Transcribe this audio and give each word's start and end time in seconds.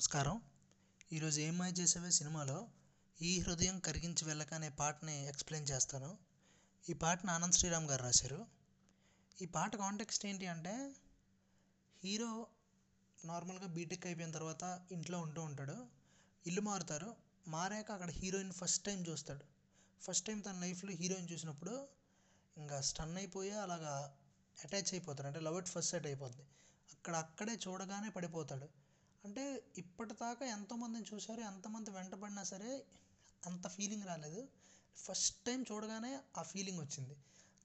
నమస్కారం. 0.00 0.42
ఈరోజు 1.12 1.40
ఏమై 1.40 1.70
చేసేవే 1.70 2.10
సినిమాలో? 2.10 2.68
ఈ 3.22 3.40
హృదయం 3.40 3.78
కరిగించి 3.78 4.24
వెళ్ళక 4.24 4.54
అనే 4.54 4.68
పాటని 4.68 5.28
ఎక్స్ప్లెయిన్ 5.28 5.70
చేస్తాను. 5.70 6.18
ఈ 6.90 6.92
పాటను 6.92 7.30
ఆనంద్ 7.32 7.54
శ్రీరామ్ 7.54 7.86
గారు 7.86 8.02
రాశారు. 8.02 8.46
ఈ 9.42 9.44
పాట 9.44 9.76
కాంటెక్స్ట్ 9.76 10.26
ఏంటి 10.26 10.46
అంటే 10.46 10.92
హీరో 12.04 12.46
నార్మల్గా 13.24 13.66
బీటెక్ 13.66 14.06
అయిపోయిన 14.06 14.30
తర్వాత 14.30 14.82
ఇంట్లో 14.92 15.20
ఉంటూ 15.20 15.42
ఉంటాడు. 15.42 15.86
ఇల్లు 16.46 16.60
మారుతారు. 16.60 17.16
మారాక 17.48 17.92
అక్కడ 17.92 18.10
హీరోయిన్ 18.10 18.52
ఫస్ట్ 18.52 18.84
టైం 18.84 19.06
చూస్తాడు. 19.08 19.44
ఫస్ట్ 20.02 20.26
టైం 20.26 20.40
తన 20.40 20.58
లైఫ్లో 20.60 20.90
హీరోయిన్ 20.90 21.28
చూసినప్పుడు 21.32 21.88
ఇంకా 22.56 22.80
స్టన్ 22.80 23.16
అయిపోయి 23.16 23.50
అలాగా 23.50 24.16
అటాచ్ 24.64 24.94
అయిపోతాడు. 24.94 25.26
అంటే 25.26 25.40
లవ్ 25.40 25.56
ఎట్ 25.56 25.68
ఫస్ట్ 25.68 25.90
సెట్ 25.90 26.06
అయిపోద్ది. 26.06 26.42
అక్కడ 26.92 27.16
అక్కడే 27.16 27.58
చూడగానే 27.68 28.08
పడిపోతాడు. 28.08 28.89
అంటే 29.24 29.62
ఇప్పటిదాకా 29.78 30.46
ఎంతోమందిని 30.46 31.04
చూశారు 31.14 31.40
ఎంతమంది 31.40 31.90
వెంటబడినా 31.90 32.42
సరే 32.42 32.86
అంత 33.46 33.68
ఫీలింగ్ 33.68 34.02
రాలేదు. 34.02 34.48
ఫస్ట్ 34.96 35.44
టైం 35.44 35.64
చూడగానే 35.72 36.20
ఆ 36.38 36.42
ఫీలింగ్ 36.42 36.78
వచ్చింది. 36.78 37.16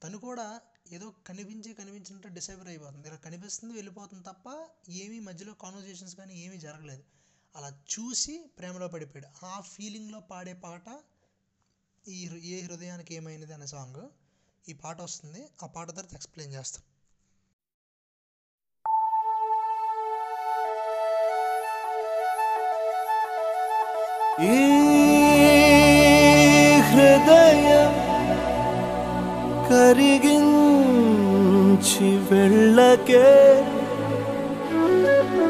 తను 0.04 0.18
కూడా 0.18 0.62
ఏదో 0.92 1.14
కనిపించి 1.28 1.74
కనిపించినట్టు 1.74 2.28
డిసైబర్ 2.28 2.68
అయిపోతుంది. 2.68 3.08
ఇలా 3.08 3.18
కనిపిస్తుంది 3.18 3.74
వెళ్ళిపోతుంది 3.74 4.24
తప్ప 4.24 4.68
ఏమీ 4.90 5.20
మధ్యలో 5.20 5.54
కాన్వర్జేషన్స్ 5.54 6.16
కానీ 6.16 6.46
ఏమీ 6.46 6.58
జరగలేదు. 6.58 7.04
అలా 7.56 7.70
చూసి 7.70 8.46
ప్రేమలో 8.58 8.88
పడిపోయాడు. 8.88 9.46
ఆ 9.46 9.62
ఫీలింగ్లో 9.62 10.20
పాడే 10.20 10.54
పాట 10.54 11.04
ఈ 12.08 12.26
హృ- 12.26 12.40
ఏ 12.40 12.62
హృదయానికి 12.62 13.16
ఏమైనది 13.16 13.54
అనే 13.54 13.66
సాంగ్ 13.66 14.10
ఈ 14.70 14.74
పాట 14.74 15.02
వస్తుంది. 15.02 15.50
ఆ 15.64 15.68
పాట 15.68 15.92
తర్వాత 15.92 16.14
ఎక్స్ప్లెయిన్ 16.14 16.56
చేస్తాం. 16.56 16.84
ఈ 24.36 24.56
హృదయం 26.88 27.92
కరిగించి 29.70 30.90
వెళ్ళకే 32.30 33.30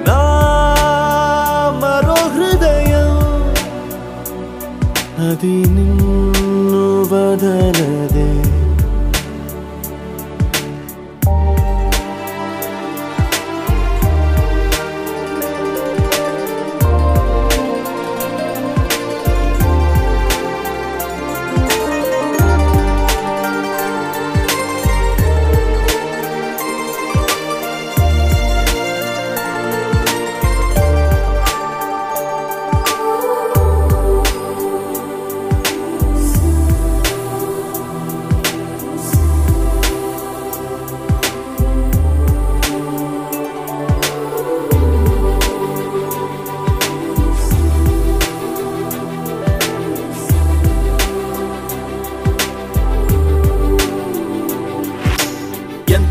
నా 0.07 0.21
మరో 1.81 2.19
హృదయం 2.35 3.11
అది 5.29 5.55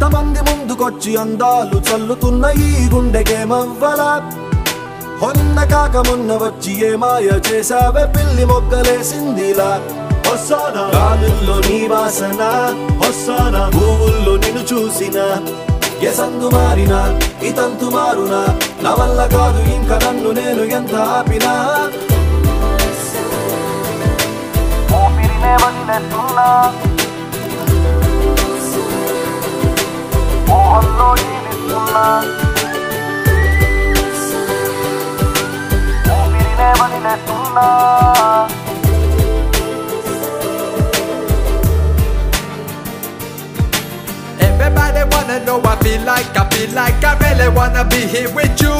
ఎంతమంది 0.05 0.41
ముందుకొచ్చి 0.41 1.17
అందాలు 1.17 1.79
చల్లుతున్న 1.79 2.45
ఈ 2.47 2.89
గుండెకేమవ్వలా 2.89 4.31
హొన్న 5.23 5.65
కాక 5.65 5.97
మొన్న 5.97 6.33
వచ్చి 6.33 6.93
ఏ 6.93 6.97
మాయ 6.97 7.29
చేసావే 7.51 8.05
పిల్లి 8.07 8.45
మొగ్గలేసిందిలా. 8.45 9.81
వస్తానా 10.33 10.83
గాలుల్లో 10.95 11.57
నీ 11.59 11.89
వాసన? 11.89 12.43
వస్తానా 13.07 13.69
భూముల్లో 13.69 14.37
నిన్ను 14.37 14.63
చూసిన. 14.63 15.19
ఎసందు 16.09 16.51
మారినా? 16.51 17.21
ఇతంతు 17.43 17.85
మారునా? 17.85 18.43
నా 18.83 18.95
వల్ల 18.95 19.27
కాదు 19.27 19.71
ఇంకా 19.71 19.99
నన్ను 20.07 20.31
నేను 20.31 20.63
ఎంత 20.63 20.95
ఆపినా? 20.95 21.55
ఊపిరినే 24.97 25.55
వదిలేస్తున్నా. 25.55 26.75
Everybody 44.41 45.05
wanna 45.15 45.39
know 45.45 45.63
I 45.63 45.79
feel 45.81 46.03
like, 46.03 46.37
I 46.37 46.49
feel 46.51 46.75
like 46.75 47.05
I 47.05 47.15
really 47.23 47.55
wanna 47.55 47.85
be 47.85 47.99
here 48.11 48.33
with 48.35 48.61
you. 48.61 48.75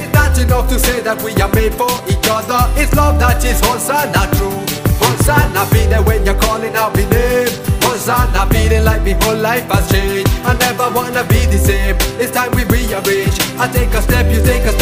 It's 0.00 0.12
not 0.14 0.38
enough 0.38 0.70
to 0.70 0.78
say 0.78 1.00
that 1.00 1.20
we 1.20 1.34
are 1.42 1.52
made 1.52 1.74
for 1.74 1.92
each 2.08 2.24
other? 2.30 2.64
It's 2.80 2.94
love 2.94 3.18
that 3.20 3.44
is 3.44 3.60
Hosanna 3.60 4.24
true? 4.40 4.64
Hosanna 5.04 5.68
be 5.70 5.84
there 5.92 6.02
when 6.02 6.24
you're 6.24 6.40
calling 6.40 6.74
out 6.74 6.96
my 6.96 7.04
name. 7.10 7.52
Hosanna 7.84 8.48
feeling 8.48 8.84
like 8.84 9.02
my 9.04 9.12
whole 9.24 9.36
life 9.36 9.68
has 9.68 9.90
changed. 9.92 10.32
I 10.48 10.56
never 10.56 10.88
wanna 10.96 11.22
be 11.24 11.44
the 11.52 11.58
same. 11.58 11.96
It's 12.16 12.32
time 12.32 12.52
we 12.56 12.64
rearrange. 12.64 13.36
I 13.60 13.68
take 13.68 13.92
a 13.92 14.00
step, 14.00 14.24
you 14.32 14.40
take 14.40 14.64
a 14.64 14.72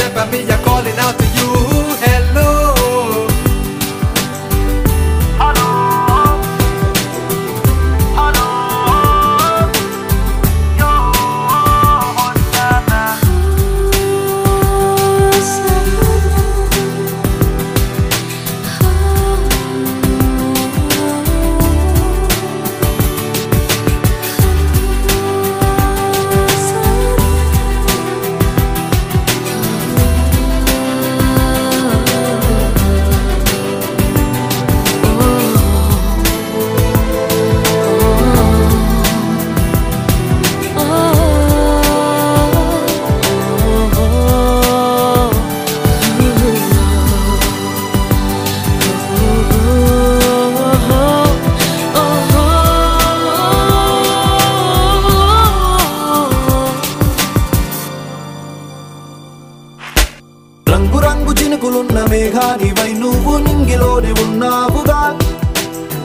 చినుకులున్న 61.46 62.04
మేఘానివై 62.04 62.92
నువ్వు 62.92 63.38
నింగిలోనే 63.38 64.12
ఉన్నావుగా. 64.12 65.18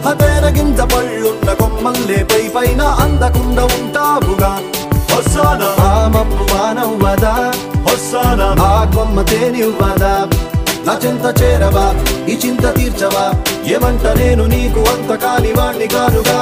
అతేన 0.10 0.57
గింజ 0.57 0.80
పళ్ళున్న 0.81 1.54
కొమ్మల్లే 1.54 2.24
పై 2.24 2.50
పైన 2.50 2.81
అందకుండా 2.81 3.63
ఉంటావుగా. 3.63 4.60
వస్తానా 5.18 5.83
ఆ 5.83 6.07
మప్పు 6.07 6.56
మానవ్వదా? 6.56 7.54
వస్తానా 7.92 8.63
ఆ 8.63 8.92
కొమ్మ 8.95 9.21
తేనివ్వదా? 9.21 10.30
నా 10.86 11.00
చింత 11.06 11.42
చేరవా? 11.42 11.95
ఈ 12.27 12.39
చింత 12.45 12.75
తీర్చవా? 12.77 13.33
ఏమంట 13.66 14.06
నేను 14.06 14.45
నీకు 14.45 14.80
అంత 14.80 15.16
కాని 15.16 15.51
వాణ్ణి 15.51 15.88
కానుగా? 15.88 16.39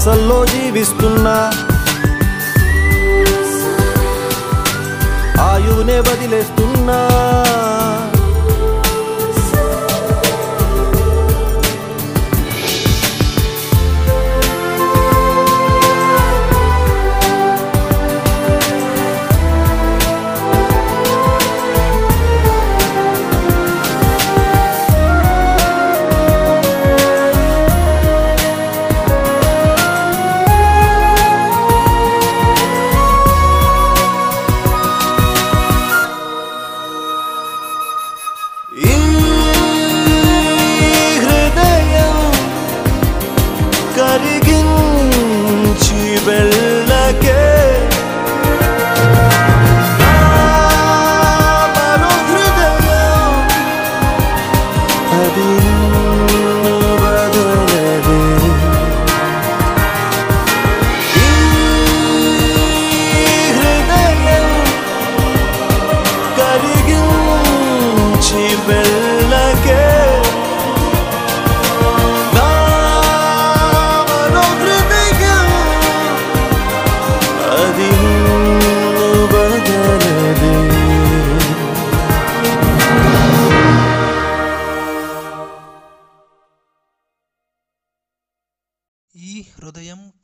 ఆశల్లో 0.00 0.44
జీవిస్తున్నా. 0.44 1.32
ఆయువునే 5.42 6.00
వదిలేస్తున్నా. 6.00 6.98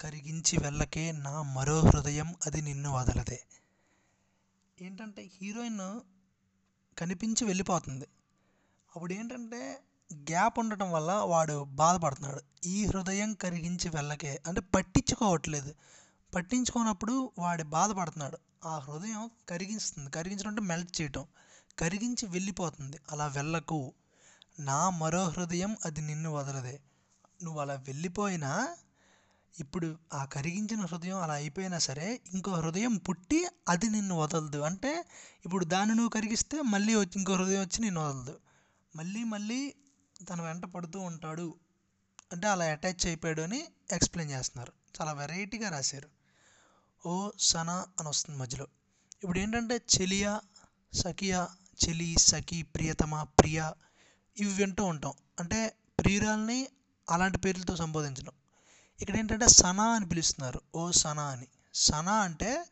కరిగించి 0.01 0.59
వెళ్ళకే 0.63 1.13
నా 1.13 1.43
మరో 1.43 1.81
హృదయం 1.81 2.35
అది 2.47 2.63
నిన్ను 2.63 2.93
వదలదే. 2.93 3.45
ఏంటంటే 4.83 5.31
హీరోయిన్ 5.35 6.01
కనిపించి 6.99 7.45
వెళ్ళిపోతుంది. 7.45 8.05
అప్పుడు 8.97 9.13
ఏంటంటే 9.13 9.81
గ్యాప్ 10.15 10.59
ఉండటం 10.59 10.93
వల్ల 10.93 11.13
వాడు 11.13 11.65
బాధపడుతున్నాడు. 11.65 12.41
ఈ 12.65 12.87
హృదయం 12.87 13.35
కరిగించి 13.35 13.89
వెళ్ళకే 13.89 14.43
అంటే 14.47 14.61
పట్టించుకోవట్లేదు. 14.61 15.75
పట్టించుకోనప్పుడు 16.35 17.31
వాడు 17.39 17.63
బాధపడుతున్నాడు. 17.63 18.39
ఆ 18.65 18.79
హృదయం 18.79 19.31
కరిగిస్తుంది. 19.49 20.11
కరిగించడం 20.11 20.49
అంటే 20.49 20.61
మెల్ట్ 20.61 21.01
చేయటం. 21.01 21.27
కరిగించి 21.79 22.27
వెళ్ళిపోతుంది. 22.27 22.99
అలా 23.13 23.27
వెళ్ళకు. 23.27 23.93
నా 24.61 24.91
మరో 24.91 25.25
హృదయం 25.25 25.77
అది 25.85 26.01
నిన్ను 26.01 26.31
వదలదే. 26.31 26.81
నువ్వు 27.43 27.61
అలా 27.61 27.75
వెళ్ళిపోయినా 27.75 28.77
ఇప్పుడు 29.59 29.97
ఆ 30.13 30.25
కరిగించిన 30.25 30.81
హృదయం 30.81 31.19
అలా 31.23 31.35
అయిపోయినా 31.35 31.79
సరే 31.79 32.21
ఇంకో 32.35 32.53
హృదయం 32.53 32.97
పుట్టి 32.97 33.47
అది 33.69 33.91
నిన్ను 33.91 34.15
వదలదు. 34.19 34.59
అంటే 34.59 35.05
ఇప్పుడు 35.45 35.65
దాన్ని 35.65 35.95
నువ్వు 35.95 36.11
కరిగిస్తే 36.11 36.63
మళ్ళీ 36.63 36.95
వచ్చి 36.95 37.13
ఇంకో 37.17 37.35
హృదయం 37.35 37.61
వచ్చి 37.61 37.81
నిన్ను 37.81 38.09
వదలదు. 38.09 38.39
మళ్ళీ 38.97 39.25
మళ్ళీ 39.25 39.75
తన 40.31 40.43
వెంట 40.43 40.65
పడుతూ 40.65 41.01
ఉంటాడు. 41.01 41.55
అంటే 42.33 42.47
అలా 42.49 42.65
అటాచ్ 42.65 43.07
అయిపోయాడు 43.07 43.43
అని 43.43 43.65
ఎక్స్ప్లెయిన్ 43.93 44.35
చేస్తున్నారు. 44.35 44.73
చాలా 45.01 45.13
వెరైటీగా 45.13 45.69
రాశారు. 45.69 46.09
ఓ 47.07 47.31
సనా 47.41 47.87
అని 48.01 48.09
వస్తుంది 48.09 48.39
మధ్యలో. 48.39 48.67
ఇప్పుడు 49.23 49.39
ఏంటంటే 49.39 49.75
చెలియా 49.75 50.41
సఖియా 50.95 51.49
చెలి 51.85 52.17
సఖి 52.19 52.63
ప్రియతమ 52.63 53.23
ప్రియ 53.23 53.71
ఇవి 54.39 54.53
వింటూ 54.53 54.85
ఉంటాం. 54.85 55.13
అంటే 55.41 55.77
ప్రియురాల్ని 55.99 56.69
అలాంటి 57.11 57.39
పేర్లతో 57.39 57.77
సంబోధించడం. 57.77 58.33
ఇక్కడ 59.01 59.17
ఏంటంటే 59.17 59.49
సనా 59.49 59.85
అని 59.85 60.09
పిలుస్తున్నారు. 60.09 60.61
ఓ 60.75 60.91
సనా 60.91 61.27
అని. 61.27 61.47
సనా 61.75 62.13
అంటే 62.13 62.65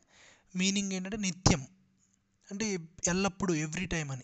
మీనింగ్ 0.55 0.91
ఏంటంటే 0.91 1.17
నిత్యం. 1.17 1.67
అంటే 2.51 2.87
ఎల్లప్పుడూ 3.07 3.53
ఎవ్రీ 3.53 3.85
టైం 3.85 4.11
అని. 4.11 4.23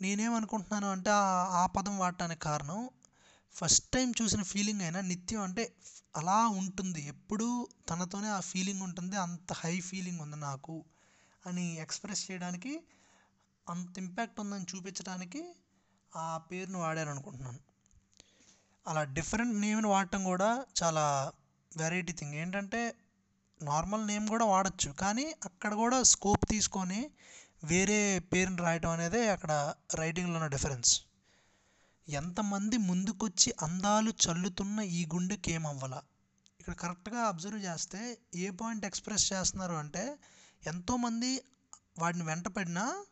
నేనేమనుకుంటున్నాను 0.00 0.90
అంటే 0.90 1.10
ఆ- 1.10 1.66
పదం 1.66 1.98
వాడటానికి 1.98 2.40
కారణం 2.40 2.90
ఫస్ట్ 3.52 3.90
టైం 3.90 4.12
చూసిన 4.22 4.42
ఫీలింగ్ 4.42 4.80
అయినా 4.80 5.00
నిత్యం 5.00 5.42
అంటే 5.42 5.74
అలా 6.16 6.46
ఉంటుంది. 6.46 7.02
ఎప్పుడూ 7.02 7.68
తనతోనే 7.88 8.28
ఆ 8.28 8.40
ఫీలింగ్ 8.40 8.82
ఉంటుంది. 8.82 9.16
అంత 9.16 9.52
హై 9.52 9.80
ఫీలింగ్ 9.80 10.20
ఉంది 10.20 10.36
నాకు 10.36 10.84
అని 11.46 11.80
ఎక్స్ప్రెస్ 11.80 12.30
చేయడానికి 12.30 12.80
అంత 13.68 13.98
ఇంపాక్ట్ 13.98 14.40
ఉందని 14.40 14.66
చూపించడానికి 14.76 15.54
ఆ 16.16 16.38
పేరును 16.38 16.78
వాడారు 16.78 17.10
అనుకుంటున్నాను 17.10 17.58
అలా 18.88 19.04
డిఫరెంట్ 19.04 19.54
నేమ్ని 19.54 19.86
వాడటం 19.86 20.24
కూడా 20.24 20.64
చాలా 20.82 21.32
వెరైటీ 21.76 22.12
థింగ్ 22.12 22.34
ఏంటంటే 22.34 22.94
నార్మల్ 23.62 24.06
నేమ్ 24.06 24.28
కూడా 24.28 24.44
వాడచ్చు. 24.44 24.90
కానీ 24.92 25.34
అక్కడ 25.44 25.74
కూడా 25.74 26.02
స్కోప్ 26.02 26.46
తీసుకొని 26.50 27.10
వేరే 27.64 28.18
పేరుని 28.18 28.56
రాయటం 28.56 28.90
అనేది 28.90 29.28
అక్కడ 29.28 29.74
రైటింగ్లో 29.94 30.34
ఉన్న 30.34 30.46
డిఫరెన్స్ 30.46 31.02
ఎంతమంది 32.08 32.76
ముందుకొచ్చి 32.76 33.54
అందాలు 33.62 34.10
చల్లుతున్న 34.10 34.80
ఈ 34.80 35.06
గుండెకి 35.06 35.52
ఏమవ్వాల? 35.52 36.00
ఇక్కడ 36.60 36.74
కరెక్ట్గా 36.74 37.20
అబ్జర్వ్ 37.20 37.60
చేస్తే 37.64 38.18
ఏ 38.34 38.50
పాయింట్ 38.50 38.86
ఎక్స్ప్రెస్ 38.86 39.32
చేస్తున్నారు 39.32 39.74
అంటే 39.74 40.16
ఎంతోమంది 40.66 41.40
వాడిని 41.98 42.24
వెంటపడినా 42.24 43.04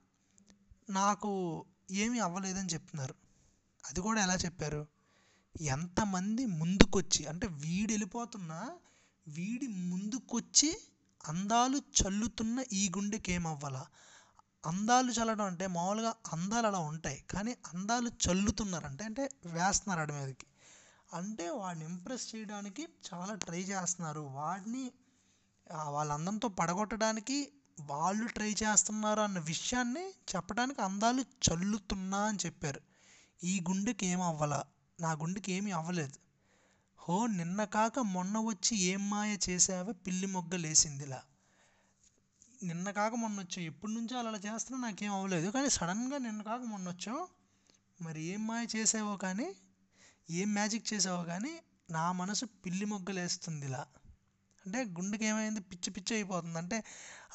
నాకు 0.90 1.64
ఏమీ 1.90 2.18
అవ్వలేదని 2.18 2.68
చెప్తున్నారు. 2.68 3.14
అది 3.84 4.00
కూడా 4.00 4.22
ఎలా 4.22 4.34
చెప్పారు? 4.34 4.95
ఎంతమంది 5.60 6.46
ముందుకొచ్చి 6.46 7.26
అంటే 7.26 7.46
వీడు 7.46 7.92
వెళ్ళిపోతున్నా 7.92 8.70
వీడి 9.28 9.66
ముందుకొచ్చి 9.66 10.76
అందాలు 11.28 11.76
చల్లుతున్న 11.76 12.64
ఈ 12.72 12.88
గుండెకి 12.96 13.32
ఏమవ్వాలా 13.32 13.86
అందాలు 14.66 15.12
చల్లడం 15.12 15.44
అంటే 15.44 15.66
మామూలుగా 15.66 16.14
అందాలు 16.32 16.66
అలా 16.66 16.78
ఉంటాయి 16.78 17.24
కానీ 17.30 17.56
అందాలు 17.74 18.08
చల్లుతున్నారంటే 18.08 19.04
అంటే 19.04 19.30
వేస్తున్నారు 19.46 20.00
ఆడి 20.00 20.12
మీదకి. 20.12 20.46
అంటే 21.12 21.48
వాడిని 21.48 21.84
ఇంప్రెస్ 21.84 22.34
చేయడానికి 22.34 22.88
చాలా 23.08 23.34
ట్రై 23.34 23.60
చేస్తున్నారు. 23.62 24.20
వాడిని 24.20 24.92
వాళ్ళ 25.84 26.12
అందంతో 26.12 26.48
పడగొట్టడానికి 26.48 27.52
వాళ్ళు 27.80 28.26
ట్రై 28.26 28.54
చేస్తున్నారు 28.62 29.20
అన్న 29.20 29.38
విషయాన్ని 29.38 30.04
చెప్పడానికి 30.36 30.82
అందాలు 30.82 31.20
చల్లుతున్నా 31.20 32.18
అని 32.18 32.38
చెప్పారు. 32.46 32.80
ఈ 33.44 33.60
గుండెకి 33.68 34.06
ఏం 34.06 34.20
నా 35.00 35.12
గుండెకి 35.12 35.52
ఏమీ 35.52 35.70
అవ్వలేదు. 35.70 36.18
హో 36.96 37.26
నిన్న 37.26 37.64
కాక 37.64 37.98
మొన్న 37.98 38.38
వచ్చి 38.38 38.76
ఏం 38.78 39.10
మాయ 39.10 39.36
చేసావే 39.48 39.92
పిల్లి 39.92 40.26
మొగ్గలేసిందిలా. 40.26 41.22
నిన్న 42.62 42.90
కాక 42.90 43.14
మొన్న 43.14 43.40
వచ్చాం 43.40 43.64
ఎప్పటి 43.64 43.92
నుంచో 43.92 44.18
అలా 44.18 44.38
చేస్తున్నా 44.38 44.88
నాకేం 44.88 45.12
అవ్వలేదు. 45.12 45.50
కానీ 45.50 45.70
సడన్గా 45.70 46.18
నిన్న 46.18 46.42
కాక 46.42 46.60
మొన్న 46.60 46.88
వచ్చావు. 46.88 47.28
మరి 48.02 48.22
ఏం 48.22 48.46
మాయ 48.46 48.66
చేసావో 48.76 49.16
కానీ 49.16 49.54
ఏం 50.30 50.54
మ్యాజిక్ 50.54 50.92
చేసావో 50.92 51.24
కానీ 51.24 51.52
నా 51.90 52.12
మనసు 52.12 52.44
పిల్లి 52.44 52.84
మొగ్గలేస్తుందిలా. 52.84 53.86
అంటే 54.66 54.84
గుండెకి 54.84 55.24
ఏమైంది? 55.24 55.60
పిచ్చి 55.60 55.90
పిచ్చి 55.90 56.16
అయిపోతుంది. 56.16 56.58
అంటే 56.58 56.84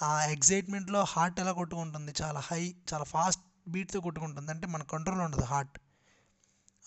ఆ 0.01 0.25
ఎగ్జైట్మెంట్లో 0.25 1.03
హార్ట్ 1.03 1.39
ఎలా 1.39 1.51
కొట్టుకుంటుంది? 1.51 2.13
చాలా 2.21 2.39
హై 2.39 2.75
చాలా 2.93 3.03
ఫాస్ట్ 3.03 3.43
బీట్తో 3.67 4.01
కొట్టుకుంటుంది. 4.01 4.51
అంటే 4.51 4.67
మన 4.67 4.83
కంట్రోల్ 4.83 5.21
ఉండదు 5.21 5.43
హార్ట్. 5.43 5.79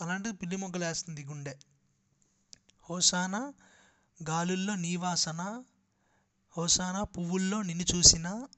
అలాంటిది 0.01 0.37
పిల్లి 0.37 0.57
మొగ్గలు 0.57 0.85
వేస్తుంది 0.85 1.25
గుండె. 1.25 1.59
హోసానా 2.91 3.53
గాలుల్లో 4.23 4.75
నీ 4.75 4.97
వాసన 4.97 5.63
హోసానా 6.57 7.05
పువ్వుల్లో 7.05 7.63
నిన్ను 7.63 7.97
చూసినా 7.97 8.49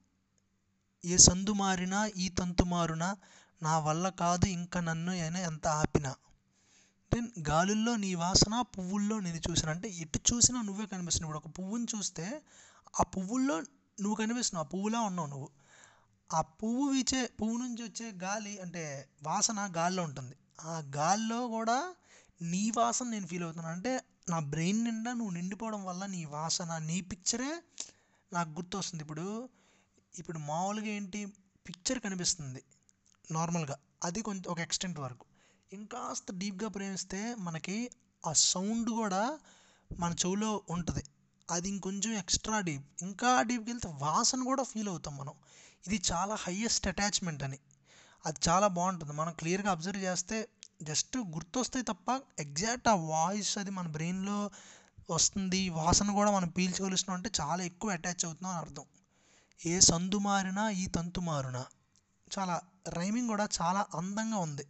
ఏ 1.05 1.17
సందు 1.17 1.53
మారినా 1.53 2.07
ఈ 2.17 2.29
తంతు 2.29 2.65
మారునా 2.65 3.17
నా 3.63 3.79
వల్ల 3.79 4.09
కాదు 4.09 4.47
ఇంకా 4.47 4.81
నన్ను 4.81 5.13
అయినా 5.13 5.41
ఎంత 5.41 5.67
ఆపినా. 5.67 6.15
దెన్ 7.15 7.29
గాలుల్లో 7.49 7.97
నీ 7.97 8.15
వాసన 8.15 8.61
పువ్వుల్లో 8.61 9.21
నేను 9.21 9.41
చూసిన. 9.51 9.71
అంటే 9.71 9.89
ఎటు 9.89 10.21
చూసినా 10.35 10.63
నువ్వే 10.63 10.87
కనిపిస్తున్నావు. 10.87 11.35
ఇప్పుడు 11.35 11.49
ఒక 11.49 11.59
పువ్వుని 11.59 11.87
చూస్తే 11.97 12.43
ఆ 13.01 13.03
పువ్వుల్లో 13.03 13.61
నువ్వు 14.01 14.15
కనిపిస్తున్నావు. 14.15 14.67
ఆ 14.67 14.69
పువ్వులా 14.69 15.01
ఉన్నావు 15.01 15.29
నువ్వు. 15.29 15.49
ఆ 16.35 16.41
పువ్వు 16.41 16.87
వీచే 16.89 17.27
పువ్వు 17.27 17.57
నుంచి 17.57 17.83
వచ్చే 17.83 18.13
గాలి 18.13 18.59
అంటే 18.59 19.09
వాసన 19.23 19.73
గాల్లో 19.77 20.03
ఉంటుంది. 20.03 20.37
ఆ 20.65 20.83
గాల్లో 20.97 21.49
కూడా 21.49 21.95
నీ 22.43 22.71
వాసన 22.71 23.07
నేను 23.09 23.27
ఫీల్ 23.27 23.45
అవుతున్నాను. 23.45 23.77
అంటే 23.77 24.01
నా 24.29 24.39
బ్రెయిన్ 24.39 24.85
నిండా 24.85 25.13
నువ్వు 25.13 25.31
నిండిపోవడం 25.31 25.85
వల్ల 25.85 26.07
నీ 26.07 26.25
వాసన 26.25 26.79
నీ 26.79 27.01
పిక్చరే 27.01 27.63
నాకు 28.33 28.51
గుర్తొస్తుంది. 28.51 29.03
ఇప్పుడు 29.03 29.49
ఇప్పుడు 30.19 30.39
మామూలుగా 30.39 30.87
ఏంటి? 30.87 31.27
పిక్చర్ 31.69 31.99
కనిపిస్తుంది 32.01 32.63
నార్మల్గా 33.31 33.79
అది 34.05 34.23
కొంచెం 34.23 34.45
ఒక 34.49 34.59
ఎక్స్టెంట్ 34.59 35.01
వరకు. 35.01 35.25
ఇంకాస్త 35.73 36.25
డీప్గా 36.33 36.69
ప్రేమిస్తే 36.69 37.35
మనకి 37.35 37.91
ఆ 38.27 38.33
సౌండ్ 38.33 38.91
కూడా 38.91 39.39
మన 39.99 40.13
చెవులో 40.13 40.63
ఉంటుంది. 40.71 41.05
అది 41.51 41.69
ఇంకొంచెం 41.69 42.13
ఎక్స్ట్రా 42.15 42.61
డీప్ 42.61 42.85
ఇంకా 43.03 43.43
డీప్కి 43.43 43.71
వెళ్తే 43.71 43.89
వాసన 43.89 44.43
కూడా 44.43 44.63
ఫీల్ 44.63 44.89
అవుతాం 44.89 45.17
మనం. 45.17 45.33
ఇది 45.87 46.03
చాలా 46.13 46.35
హయ్యెస్ట్ 46.35 46.87
అటాచ్మెంట్ 46.87 47.43
అని. 47.43 47.59
అది 48.27 48.39
చాలా 48.49 48.67
బాగుంటుంది. 48.67 49.13
మనం 49.13 49.33
క్లియర్గా 49.33 49.71
అబ్జర్వ్ 49.71 50.03
చేస్తే 50.03 50.49
జస్ట్ 50.83 51.17
గుర్తొస్తే 51.17 51.83
తప్ప 51.83 52.21
ఎగ్జాక్ట్ 52.39 52.89
ఆ 52.89 52.95
వాయిస్ 52.95 53.59
అది 53.59 53.71
మన 53.71 53.89
బ్రెయిన్లో 53.89 54.51
వస్తుంది. 55.11 55.69
వాసన 55.69 56.11
కూడా 56.13 56.31
మనం 56.31 56.49
పీల్చగలుస్తున్నాం 56.49 57.17
అంటే 57.17 57.31
చాలా 57.41 57.65
ఎక్కువ 57.65 57.91
అటాచ్ 57.91 58.25
అవుతున్నాం 58.25 58.53
అని 58.53 58.61
అర్థం. 58.61 58.85
ఏ 59.67 59.81
సందు 59.81 60.19
మారినా 60.19 60.71
ఈ 60.71 60.87
తంతు 60.87 61.21
మారునా? 61.21 61.67
చాలా 62.39 62.61
రైమింగ్ 62.89 63.29
కూడా 63.29 63.49
చాలా 63.63 63.87
అందంగా 63.95 64.37
ఉంది. 64.37 64.67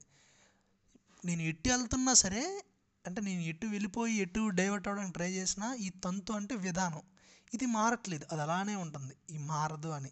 నేను 1.25 1.43
ఎట్టి 1.43 1.71
వెళ్తున్నా 1.71 2.15
సరే 2.15 2.65
అంటే 3.07 3.21
నేను 3.21 3.41
ఎటు 3.41 3.67
వెళ్ళిపోయి 3.67 4.15
ఎటు 4.15 4.49
డైవర్ట్ 4.49 4.89
అవ్వడానికి 4.89 5.15
ట్రై 5.15 5.31
చేసినా 5.31 5.75
ఈ 5.75 5.89
తంతు 5.91 6.33
అంటే 6.33 6.55
విధానం. 6.55 7.03
ఇది 7.55 7.67
మారట్లేదు. 7.67 8.27
అది 8.33 8.43
అలానే 8.43 8.75
ఉంటుంది. 8.75 9.15
ఈ 9.31 9.39
మారదు 9.39 9.89
అని. 9.89 10.11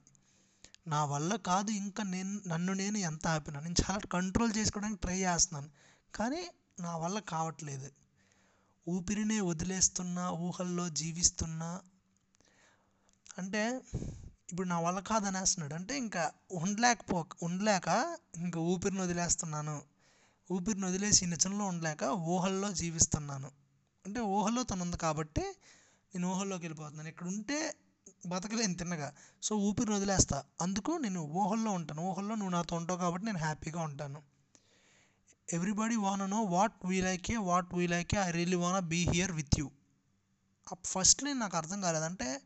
నా 0.87 1.05
వల్ల 1.05 1.37
కాదు 1.37 1.71
ఇంకా 1.71 2.05
నేను 2.05 2.41
నన్ను 2.47 2.73
నేను 2.73 2.99
ఎంత 2.99 3.27
ఆపినా. 3.27 3.61
నేను 3.61 3.75
చాలా 3.91 4.01
కంట్రోల్ 4.13 4.53
చేసుకోవడానికి 4.57 5.01
ట్రై 5.01 5.19
చేస్తున్నాను 5.19 5.71
కానీ 6.15 6.47
నా 6.81 6.97
వల్ల 6.97 7.19
కావట్లేదు. 7.19 7.91
ఊపిరినే 8.89 9.41
వదిలేస్తున్నా 9.41 10.31
ఊహల్లో 10.31 10.89
జీవిస్తున్నా. 10.89 11.81
అంటే 13.39 13.81
ఇప్పుడు 14.53 14.69
నా 14.69 14.81
వల్ల 14.81 15.01
కాదు 15.01 15.27
అనేస్తున్నాడు. 15.27 15.75
అంటే 15.75 15.99
ఇంకా 15.99 16.33
ఉండలేకపో 16.53 17.25
ఉండలేక 17.43 18.17
ఇంకా 18.37 18.61
ఊపిరిని 18.61 19.01
వదిలేస్తున్నాను. 19.01 19.83
ఊపిరిని 20.53 20.87
వదిలేసి 20.87 21.27
నిజంలో 21.27 21.65
ఉండలేక 21.65 22.05
ఊహల్లో 22.05 22.73
జీవిస్తున్నాను. 22.73 23.51
అంటే 24.07 24.21
ఊహలో 24.21 24.63
తను 24.63 24.83
ఉంది 24.83 24.97
కాబట్టి 24.97 25.41
నేను 26.15 26.29
ఊహల్లోకి 26.29 26.65
వెళ్ళిపోతున్నాను. 26.65 27.09
ఇక్కడ 27.09 27.27
ఉంటే 27.27 27.75
బతకలేను 28.27 28.75
తిన్నగా. 28.75 29.15
సో 29.43 29.57
ఊపిరి 29.57 29.93
వదిలేస్తా. 29.93 30.45
అందుకు 30.61 30.93
నేను 30.93 31.21
ఊహల్లో 31.21 31.71
ఉంటాను. 31.71 32.03
ఊహల్లో 32.03 32.35
నువ్వు 32.35 32.51
నాతో 32.51 32.77
ఉంటావు 32.77 32.99
కాబట్టి 32.99 33.27
నేను 33.27 33.39
హ్యాపీగా 33.39 33.81
ఉంటాను. 33.81 34.23
Everybody 35.53 35.97
wanna 35.97 36.31
know 36.31 36.43
what 36.43 36.73
we 36.85 37.01
like 37.01 37.31
a 37.31 37.37
what 37.37 37.75
we 37.75 37.87
like 37.87 38.15
a 38.15 38.19
I 38.19 38.31
really 38.31 38.57
wanna 38.57 38.87
be 38.87 39.05
here 39.05 39.33
with 39.33 39.59
you 39.59 39.71
first 40.85 41.25
నేను 41.25 41.39
నాకు 41.39 41.57
అర్థం 41.57 41.81
కాలేదు. 41.81 42.05
అంటే 42.05 42.41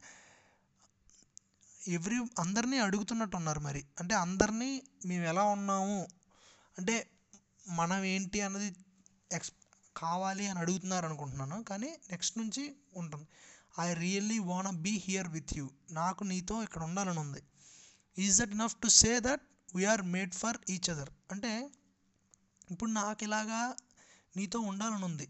ఎవ్రీ 1.89 2.17
అందరినీ 2.39 2.79
అడుగుతున్నట్టు 2.79 3.37
ఉన్నారు 3.37 3.61
మరి. 3.61 3.85
అంటే 4.01 4.15
అందరినీ 4.15 4.83
మేము 5.07 5.25
ఎలా 5.25 5.43
ఉన్నాము? 5.43 6.07
అంటే 6.79 7.11
మనం 7.69 8.05
ఏంటి 8.05 8.41
అన్నది 8.41 8.77
ఎక్స్ 9.33 9.53
కావాలి 9.97 10.47
అని 10.47 10.59
అడుగుతున్నారు 10.59 11.07
అనుకుంటున్నాను. 11.07 11.65
కానీ 11.65 11.97
నెక్స్ట్ 12.11 12.39
నుంచి 12.39 12.77
ఉంటుంది. 12.97 13.27
I 13.81 13.95
really 13.95 14.39
wanna 14.39 14.77
be 14.77 15.03
here 15.05 15.29
with 15.29 15.55
you 15.57 15.71
నాకు 15.91 16.25
నీతో 16.25 16.63
ఇక్కడ 16.63 16.83
ఉండాలని 16.83 17.19
ఉంది. 17.19 17.43
Is 18.19 18.41
that 18.41 18.51
enough 18.51 18.77
to 18.77 18.89
say 18.89 19.21
that 19.21 19.43
we're 19.75 20.03
made 20.03 20.35
for 20.35 20.57
each 20.71 20.91
other 20.91 21.11
అంటే 21.31 21.71
ఇప్పుడు 22.71 22.91
నాకు 22.91 23.25
ఇలాగా 23.25 23.77
నీతో 24.37 24.61
ఉండాలని 24.61 25.05
ఉంది. 25.05 25.29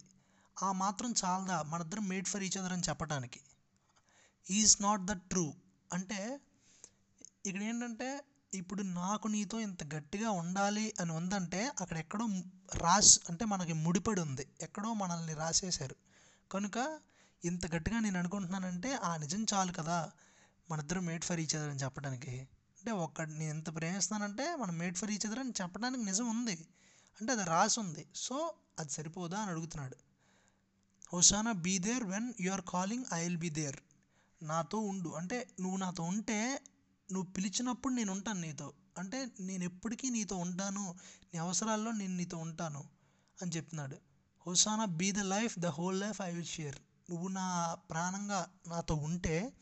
ఆ 0.63 0.73
మాత్రం 0.73 1.15
చాలదా? 1.25 1.63
మనిద్దరం 1.63 2.09
మేడ్ 2.09 2.29
ఫర్ 2.29 2.43
ఈచ్ 2.43 2.59
అదర్ 2.59 2.73
అని 2.73 2.83
చెప్పడానికి 2.89 3.41
ఈజ్ 4.51 4.83
నాట్ 4.83 5.05
ద 5.05 5.13
ట్రూ 5.13 5.55
అంటే 5.93 6.41
ఇక్కడ 7.47 7.63
ఏంటంటే 7.63 8.25
ఇప్పుడు 8.55 8.83
నాకు 8.83 9.29
నీతో 9.29 9.61
ఇంత 9.61 9.95
గట్టిగా 9.95 10.31
ఉండాలి 10.31 10.95
అని 11.01 11.13
ఉందంటే 11.13 11.73
అక్కడ 11.81 11.97
ఎక్కడో 11.97 12.29
రాసి 12.75 13.21
అంటే 13.29 13.45
మనకి 13.45 13.73
ముడిపడి 13.73 14.21
ఉంది. 14.21 14.49
ఎక్కడో 14.61 14.95
మనల్ని 14.95 15.35
రాసేశారు. 15.35 15.97
కనుక 16.53 16.99
ఇంత 17.45 17.75
గట్టిగా 17.75 18.01
నేను 18.01 18.19
అనుకుంటున్నానంటే 18.19 18.95
ఆ 18.95 19.17
నిజం 19.17 19.47
చాలు 19.55 19.73
కదా 19.73 20.11
మనిద్దరం 20.71 21.05
మేడ్ 21.05 21.25
ఫర్ 21.25 21.41
ఈచ్ 21.41 21.57
అదర్ 21.57 21.71
అని 21.71 21.79
చెప్పడానికి. 21.79 22.41
అంటే 22.79 22.91
ఒక్క 22.91 23.23
నేను 23.23 23.43
ఎంత 23.43 23.75
ప్రేమిస్తున్నానంటే 23.75 24.57
మనం 24.57 24.79
మేడ్ 24.79 24.97
ఫర్ 24.97 25.11
ఈచ్ 25.11 25.27
అదర్ 25.27 25.39
అని 25.39 25.53
చెప్పడానికి 25.63 26.05
నిజం 26.05 26.31
ఉంది. 26.31 26.69
అంటే 27.21 27.33
అది 27.33 27.45
రాసి 27.45 27.81
ఉంది. 27.81 28.07
సో 28.15 28.55
అది 28.79 28.93
సరిపోదా 28.93 29.39
అని 29.39 29.51
అడుగుతున్నాడు. 29.51 29.97
హుసానా 31.13 31.53
be 31.53 31.79
there 31.79 32.05
when 32.05 32.33
you 32.41 32.53
are 32.53 32.61
calling 32.69 33.05
I 33.15 33.23
will 33.23 33.37
be 33.37 33.51
there. 33.51 33.77
నాతో 34.43 34.79
ఉండు. 34.79 35.09
అంటే 35.09 35.49
నువ్వు 35.61 35.77
నాతో 35.77 36.03
ఉంటే 36.03 36.63
నువ్వు 37.13 37.33
పిలిచినప్పుడు 37.33 37.95
నేను 37.95 38.13
ఉంటాను 38.13 38.41
నీతో. 38.41 38.73
అంటే 38.99 39.29
నేను 39.41 39.65
ఎప్పటికీ 39.65 40.11
నీతో 40.11 40.37
ఉంటాను. 40.37 40.95
నీ 41.35 41.39
అవసరాల్లో 41.39 41.93
నేను 41.93 42.17
నీతో 42.17 42.37
ఉంటాను. 42.37 42.85
అని 43.43 43.51
చెప్తున్నాడు. 43.51 43.97
హుసానా 44.47 44.85
be 44.85 45.13
the 45.13 45.19
life 45.19 45.59
the 45.59 45.67
whole 45.67 46.01
life 46.01 46.23
I 46.23 46.33
will 46.33 46.47
share. 46.47 46.77
నువ్వు 47.11 47.29
నా 47.29 47.75
ప్రాణంగా 47.91 48.49
నాతో 48.69 48.95
ఉంటే 48.95 49.53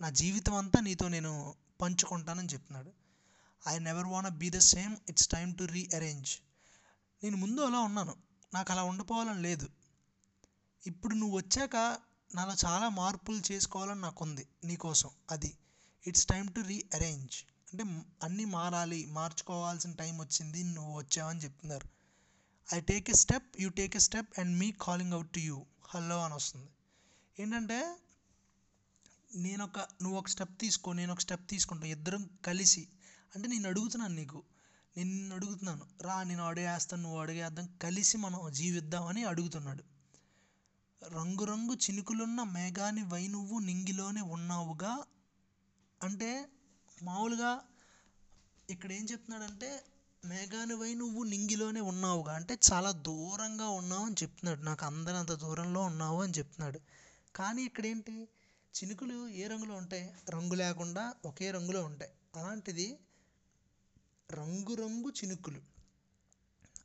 నా 0.00 0.10
జీవితం 0.10 0.54
అంతా 0.54 0.80
నీతో 0.80 1.08
నేను 1.08 1.54
పంచుకుంటానని 1.80 2.48
చెప్తున్నాడు. 2.52 2.92
I 3.68 3.78
never 3.78 4.06
want 4.06 4.30
be 4.30 4.50
the 4.50 4.58
same 4.58 4.96
it's 5.08 5.28
time 5.28 5.54
to 5.54 5.64
rearrange 5.64 6.30
నేను 7.24 7.36
ముందు 7.36 7.60
అలా 7.60 7.78
ఉన్నాను. 7.78 8.14
నాకు 8.54 8.72
అలా 8.72 8.82
ఉండిపోవాలని 8.82 9.42
లేదు. 9.42 9.68
ఇప్పుడు 10.86 11.14
నువ్వు 11.14 11.36
వచ్చాక 11.36 11.98
నాలో 12.34 12.54
చాలా 12.66 12.88
మార్పులు 12.88 13.42
చేసుకోవాలని 13.52 14.00
నాకు 14.00 14.24
ఉంది 14.24 14.46
నీకోసం. 14.64 15.10
అది. 15.30 15.58
ఇట్స్ 16.06 16.26
టైమ్ 16.26 16.54
టు 16.54 16.60
రీఅరేంజ్ 16.60 17.36
అంటే 17.72 17.84
అన్నీ 18.22 18.44
మారాలి. 18.44 19.06
మార్చుకోవాల్సిన 19.06 19.92
టైం 19.92 20.18
వచ్చింది. 20.18 20.62
నువ్వు 20.62 20.98
వచ్చావని 20.98 21.40
చెప్తున్నారు. 21.40 21.88
I 22.74 22.80
take 22.80 23.10
a 23.10 23.14
step 23.14 23.60
you 23.60 23.68
take 23.68 23.96
a 23.96 23.98
step 23.98 24.40
and 24.40 24.58
me 24.58 24.72
calling 24.80 25.12
out 25.12 25.32
to 25.32 25.38
you 25.38 25.66
hello 25.88 26.24
అని 26.24 26.34
వస్తుంది. 26.34 26.70
ఏంటంటే 27.40 27.96
నేను 29.36 29.64
ఒక 29.64 29.78
నువ్వు 29.78 30.18
ఒక 30.18 30.28
స్టెప్ 30.28 30.58
తీసుకో 30.58 30.92
నేను 30.92 31.12
ఒక 31.12 31.20
స్టెప్ 31.20 31.48
తీసుకుంటాను 31.48 31.90
ఇద్దరం 31.90 32.30
కలిసి. 32.46 32.88
అంటే 33.36 33.48
నేను 33.48 33.68
అడుగుతున్నాను 33.68 34.14
నీకు. 34.14 34.42
నిన్ను 34.96 35.34
అడుగుతున్నాను. 35.34 35.86
రా 36.02 36.22
నేను 36.22 36.44
అడిగేస్తాను 36.44 37.02
నువ్వు 37.02 37.20
అడిగేద్దాం 37.20 37.68
కలిసి 37.82 38.16
మనం 38.16 38.52
జీవిద్దామని 38.52 39.24
అడుగుతున్నాడు. 39.24 39.84
రంగురంగు 41.08 41.74
చినుకులున్న 41.74 42.42
మేఘాని 42.42 43.02
వై 43.02 43.26
నువ్వు 43.26 43.58
నింగిలోనే 43.58 44.20
ఉన్నావుగా? 44.20 45.04
అంటే 46.02 46.48
మామూలుగా 47.02 47.60
ఇక్కడ 48.70 48.92
ఏం 48.92 49.04
చెప్తున్నాడంటే 49.04 49.84
మేఘాని 50.24 50.74
వై 50.74 50.94
నువ్వు 50.94 51.22
నింగిలోనే 51.22 51.80
ఉన్నావుగా. 51.80 52.34
అంటే 52.34 52.58
చాలా 52.72 52.90
దూరంగా 52.90 53.68
ఉన్నావు 53.68 54.04
అని 54.06 54.14
చెప్తున్నాడు. 54.22 54.60
నాకు 54.60 54.86
అందరంత 54.86 55.32
దూరంలో 55.32 55.80
ఉన్నావు 55.80 56.22
అని 56.22 56.32
చెప్తున్నాడు. 56.38 56.80
కానీ 57.36 57.62
ఇక్కడ 57.62 57.86
ఏంటి 57.86 58.28
చినుకులు 58.74 59.28
ఏ 59.28 59.46
రంగులో 59.46 59.74
ఉంటాయి 59.74 60.14
రంగు 60.30 60.54
లేకుండా 60.54 61.14
ఒకే 61.24 61.50
రంగులో 61.50 61.84
ఉంటాయి. 61.84 62.10
అలాంటిది 62.34 62.98
రంగురంగు 64.32 65.10
చినుకులు. 65.10 65.60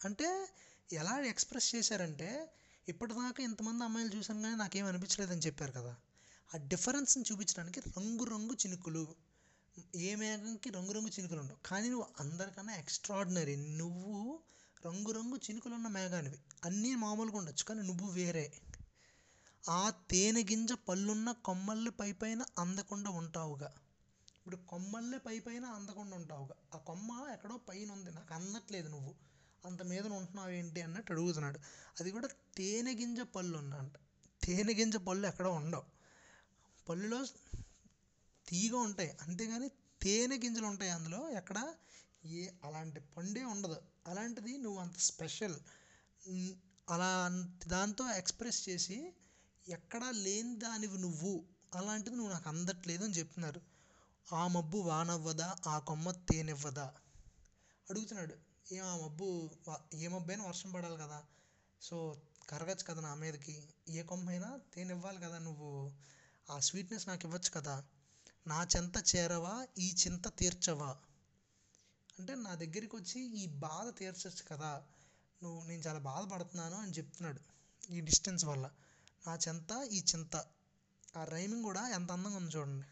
అంటే 0.06 0.48
ఎలా 0.94 1.20
ఎక్స్ప్రెస్ 1.20 1.76
చేశారంటే 1.76 2.50
ఇప్పటిదాకా 2.88 3.44
ఇంతమంది 3.44 3.84
అమ్మాయిలు 3.84 4.16
చూసాను 4.16 4.42
కానీ 4.42 4.56
నాకేం 4.56 4.86
అనిపించలేదని 4.86 5.40
చెప్పారు 5.40 5.72
కదా. 5.72 5.96
ఆ 6.56 6.58
డిఫరెన్స్ని 6.58 7.24
చూపించడానికి 7.32 7.80
రంగురంగు 7.80 8.54
చినుకులు 8.54 9.16
ఏ 9.96 10.16
మేఘంకి 10.16 10.70
రంగురంగు 10.70 11.08
చినుకులు 11.08 11.40
ఉండవు. 11.40 11.58
కానీ 11.66 11.90
నువ్వు 11.90 12.08
అందరికన్నా 12.20 12.76
ఎక్స్ట్రాడినరీ 12.76 13.56
నువ్వు 13.56 14.40
రంగురంగు 14.86 15.38
చినుకులు 15.38 15.74
ఉన్న 15.74 15.88
మేఘానివి. 15.88 16.40
అన్నీ 16.66 16.96
మామూలుగా 16.96 17.38
ఉండొచ్చు 17.38 17.64
కానీ 17.64 17.82
నువ్వు 17.82 18.10
వేరే. 18.10 18.54
ఆ 19.70 19.90
తేనె 19.90 20.44
గింజ 20.44 20.72
పళ్ళున్న 20.74 21.32
కొమ్మల్ని 21.32 21.92
పై 21.92 22.12
పైన 22.12 22.46
అందకుండా 22.60 23.10
ఉంటావుగా. 23.10 23.74
ఇప్పుడు 24.38 24.56
కొమ్మల్లే 24.56 25.18
పై 25.18 25.40
పైన 25.40 25.66
అందకుండా 25.66 26.16
ఉంటావుగా. 26.16 26.56
ఆ 26.76 26.78
కొమ్మ 26.78 27.28
ఎక్కడో 27.34 27.58
పైన 27.58 27.92
ఉంది 27.92 28.12
నాకు 28.12 28.34
అందట్లేదు 28.34 28.88
నువ్వు. 28.90 29.16
అంత 29.66 29.84
మీద 29.84 30.08
ఉంటున్నావు 30.08 30.50
ఏంటి 30.50 30.82
అన్నట్టు 30.82 31.12
అడుగుతున్నాడు. 31.12 31.60
అది 32.00 32.12
కూడా 32.12 32.28
తేనె 32.58 32.94
గింజ 32.96 33.20
పళ్ళు 33.22 33.58
ఉన్నంట 33.58 33.94
తేనె 34.44 34.74
గింజ 34.74 34.96
పళ్ళు 34.96 35.28
ఎక్కడో 35.28 35.52
ఉండవు. 35.52 35.84
పళ్ళులో 36.90 37.26
తీగ 38.48 38.76
ఉంటాయి. 38.76 39.18
అంతేగాని 39.22 39.70
తేనె 40.02 40.38
గింజలు 40.38 40.66
ఉంటాయి 40.66 40.92
అందులో. 40.92 41.30
ఎక్కడ? 41.30 41.74
ఏ 42.26 42.48
అలాంటి 42.64 43.00
పండే 43.00 43.44
ఉండదు. 43.44 43.82
అలాంటిది 44.08 44.58
నువ్వు 44.58 44.80
అంత 44.80 44.98
స్పెషల్. 44.98 45.56
అలా 46.90 47.26
అంత 47.26 47.68
దాంతో 47.68 48.10
ఎక్స్ప్రెస్ 48.12 48.70
చేసి 48.70 49.14
ఎక్కడా 49.72 50.12
లేని 50.12 50.60
దానివి 50.60 50.98
నువ్వు. 50.98 51.46
అలాంటిది 51.76 52.16
నువ్వు 52.16 52.34
నాకు 52.34 52.50
అందట్లేదు 52.50 53.04
అని 53.04 53.14
చెప్తున్నారు. 53.14 53.62
ఆ 54.36 54.48
మబ్బు 54.48 54.78
వానవ్వదా? 54.78 55.56
ఆ 55.68 55.80
కొమ్మ 55.80 56.12
తేనివ్వదా? 56.12 56.94
అడుగుతున్నాడు. 57.90 58.36
ఏం 58.74 58.86
ఆ 58.86 58.98
మబ్బు 58.98 59.50
ఏ 59.94 60.08
మబ్బు 60.08 60.32
అయినా 60.32 60.46
వర్షం 60.46 60.72
పడాలి 60.72 60.98
కదా. 60.98 61.24
సో 61.82 62.22
కరగచ్చు 62.50 62.84
కదా 62.84 63.02
నా 63.02 63.14
మీదకి. 63.14 63.70
ఏ 63.90 64.04
కొమ్మ 64.04 64.30
అయినా 64.30 64.60
తేనివ్వాలి 64.74 65.22
కదా 65.22 65.38
నువ్వు. 65.38 65.92
ఆ 66.50 66.60
స్వీట్నెస్ 66.60 67.08
నాకు 67.08 67.28
ఇవ్వచ్చు 67.28 67.52
కదా. 67.52 67.84
నా 68.48 68.68
చెంత 68.76 69.04
చేరవా? 69.16 69.68
ఈ 69.78 69.96
చింత 70.06 70.38
తీర్చవా? 70.38 70.98
అంటే 72.20 72.36
నా 72.36 72.56
దగ్గరికి 72.56 72.96
వచ్చి 72.96 73.38
ఈ 73.38 73.46
బాధ 73.46 74.00
తీర్చచ్చు 74.00 74.44
కదా. 74.48 74.84
నువ్వు 75.44 75.68
నేను 75.68 75.82
చాలా 75.82 76.00
బాధపడుతున్నాను 76.00 76.76
అని 76.76 76.92
చెప్తున్నాడు. 76.92 77.42
ఈ 77.94 78.02
డిస్టెన్స్ 78.02 78.46
వల్ల. 78.46 78.70
నా 79.28 79.38
చెంత 79.48 79.88
ఈ 79.92 80.04
చింత. 80.16 80.36
ఆ 81.18 81.24
రైమింగ్ 81.24 81.64
కూడా 81.64 81.88
ఎంత 81.88 82.12
అందంగా 82.12 82.38
ఉంది 82.38 82.58
చూడండి. 82.58 82.86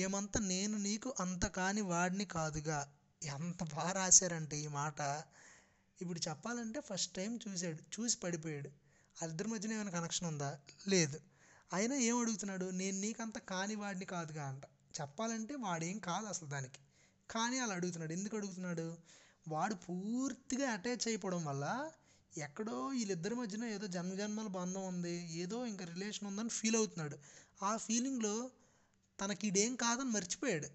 ఏమంత 0.00 0.38
నేను 0.38 0.78
నీకు 0.78 1.14
అంత 1.20 1.46
కాని 1.46 1.80
వాడిని 1.80 2.24
కాదుగా. 2.24 2.92
ఎంత 3.22 3.64
బాగా 3.64 3.92
రాశారంటే 3.92 4.58
ఈ 4.58 4.66
మాట. 4.66 5.24
ఇప్పుడు 6.00 6.20
చెప్పాలంటే 6.28 6.80
ఫస్ట్ 6.80 7.14
టైం 7.14 7.38
చూశాడు 7.48 8.00
చూసి 8.00 8.18
పడిపోయాడు. 8.18 8.68
వాళ్ళిద్దరి 8.68 9.48
మధ్యన 9.48 9.72
ఏమైనా 9.72 9.90
కనెక్షన్ 9.90 10.28
ఉందా? 10.28 10.58
లేదు. 10.88 11.20
అయినా 11.72 11.94
ఏం 11.94 12.18
అడుగుతున్నాడు? 12.18 12.70
నేను 12.70 13.00
నీకంత 13.00 13.38
కాని 13.38 13.74
వాడిని 13.74 14.04
కాదుగా 14.04 14.46
అంట. 14.46 14.64
చెప్పాలంటే 15.00 15.54
వాడేం 15.54 15.98
కాదు 15.98 16.26
అసలు 16.26 16.48
దానికి. 16.48 16.78
కానీ 17.30 17.58
అలా 17.58 17.74
అడుగుతున్నాడు. 17.74 18.12
ఎందుకు 18.12 18.36
అడుగుతున్నాడు? 18.36 18.96
వాడు 19.48 19.74
పూర్తిగా 19.74 20.70
అటాచ్ 20.70 21.08
అయిపోవడం 21.08 21.44
వల్ల 21.44 21.92
ఎక్కడో 22.38 22.86
వీళ్ళిద్దరి 22.86 23.34
మధ్యన 23.34 23.64
ఏదో 23.64 23.86
జన్మజన్మల 23.86 24.46
బంధం 24.46 24.86
ఉంది 24.86 25.32
ఏదో 25.32 25.66
ఇంకా 25.66 25.84
రిలేషన్ 25.84 26.28
ఉందని 26.28 26.48
ఫీల్ 26.48 26.76
అవుతున్నాడు. 26.76 27.18
ఆ 27.64 27.76
ఫీలింగ్లో 27.76 28.50
తనకి 29.20 29.46
ఇదేం 29.46 29.76
కాదని 29.76 30.10
మర్చిపోయాడు. 30.10 30.68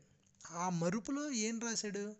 ఆ 0.52 0.70
మరుపులో 0.70 1.32
ఏం 1.32 1.60
రాశాడు? 1.60 2.16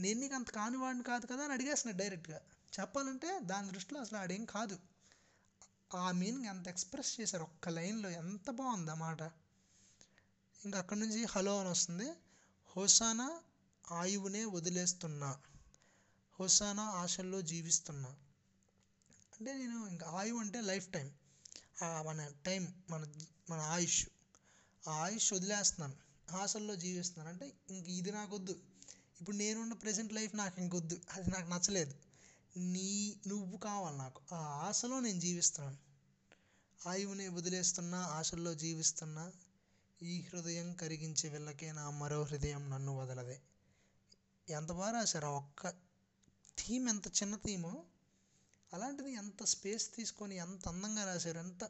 నేను 0.00 0.20
నీకు 0.20 0.34
అంత 0.34 0.50
కానివాడిని 0.50 1.04
కాదు 1.04 1.26
కదా 1.26 1.44
అని 1.44 1.52
అడిగేస్తున్నాడు 1.52 2.02
డైరెక్ట్గా 2.02 2.40
చెప్పాలంటే 2.80 3.38
దాని 3.42 3.70
దృష్టిలో 3.70 4.00
అసలు 4.00 4.18
ఆడేం 4.18 4.44
కాదు. 4.44 4.78
ఆ 5.94 6.10
మీనింగ్ 6.10 6.46
ఎంత 6.46 6.68
ఎక్స్ప్రెస్ 6.68 7.20
చేశారు? 7.20 7.42
ఒక్క 7.42 7.68
లైన్లో 7.68 8.08
ఎంత 8.08 8.50
బాగుంది 8.50 8.90
అన్నమాట 8.90 9.22
ఇంకా 10.64 10.78
అక్కడి 10.78 11.00
నుంచి 11.00 11.24
హలో 11.24 11.60
అని 11.60 11.68
వస్తుంది. 11.68 12.12
హోసానా 12.66 13.40
ఆయువునే 13.90 14.44
వదిలేస్తున్నా. 14.44 15.38
హోసానా 16.40 16.82
ఆశల్లో 16.82 17.42
జీవిస్తున్నా. 17.42 18.16
అంటే 19.38 19.52
నేను 19.58 19.86
ఇంకా 19.86 20.06
ఆయువు 20.10 20.38
అంటే 20.38 20.60
లైఫ్ 20.60 20.88
టైం 20.88 21.08
మన 21.82 22.30
టైం 22.46 22.74
మన 22.90 23.02
మన 23.50 23.60
ఆయుష్. 23.60 24.06
ఆ 24.88 24.92
ఆయుష్ 24.92 25.32
వదిలేస్తున్నాను. 25.32 25.96
ఆశల్లో 26.36 26.76
జీవిస్తున్నాను. 26.76 27.28
అంటే 27.28 27.46
ఇంక 27.70 27.88
ఇది 27.88 28.12
నాకు 28.12 28.34
వద్దు 28.34 28.60
ఇప్పుడు 29.20 29.36
నేనున్న 29.36 29.72
ప్రజెంట్ 29.72 30.12
లైఫ్ 30.12 30.36
నాకు 30.36 30.60
ఇంకొద్దు. 30.60 31.00
అది 31.12 31.30
నాకు 31.30 31.50
నచ్చలేదు. 31.50 31.94
నీ 32.56 33.16
నువ్వు 33.26 33.56
కావాలి 33.58 33.98
నాకు. 33.98 34.20
ఆ 34.34 34.38
ఆశలో 34.68 35.00
నేను 35.00 35.20
జీవిస్తున్నాను. 35.20 35.78
ఆయువుని 36.88 37.28
వదిలేస్తున్నా 37.28 37.98
ఆశల్లో 37.98 38.54
జీవిస్తున్నా 38.54 39.32
ఈ 40.02 40.20
హృదయం 40.20 40.72
కరిగించే 40.72 41.28
వెళ్ళకే 41.28 41.72
నా 41.72 41.90
మరో 41.90 42.22
హృదయం 42.22 42.70
నన్ను 42.70 42.96
వదలదే. 42.96 43.40
ఎంత 44.48 44.72
బాగా 44.72 44.90
రాశారు? 44.90 45.26
ఆ 45.26 45.30
ఒక్క 45.30 45.70
థీమ్ 46.58 46.88
ఎంత 46.88 47.06
చిన్న 47.08 47.36
థీమో 47.36 47.72
అలాంటిది 48.72 49.12
ఎంత 49.12 49.44
స్పేస్ 49.44 49.94
తీసుకొని 49.96 50.36
ఎంత 50.36 50.68
అందంగా 50.68 51.04
రాశారు 51.04 51.38
ఎంత 51.38 51.64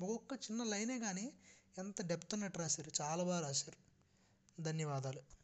ఒక్కొక్క 0.00 0.32
చిన్న 0.44 0.62
లైనే 0.62 0.98
కానీ 0.98 1.32
ఎంత 1.78 2.02
డెప్త్ 2.06 2.34
ఉన్నట్టు 2.34 2.58
రాశారు 2.58 2.90
చాలా 3.00 3.24
బాగా 3.24 3.40
రాశారు. 3.40 3.78
ధన్యవాదాలు. 4.60 5.35